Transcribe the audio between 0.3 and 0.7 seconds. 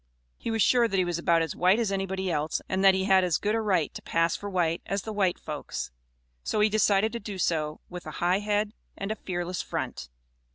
He was